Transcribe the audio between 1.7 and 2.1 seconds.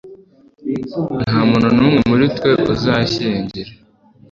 n umwe